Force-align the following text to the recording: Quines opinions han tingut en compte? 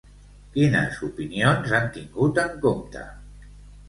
Quines 0.53 0.95
opinions 1.07 1.73
han 1.79 1.85
tingut 1.97 2.39
en 2.45 2.57
compte? 2.65 3.05